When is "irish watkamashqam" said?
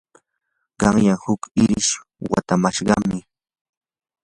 1.61-3.07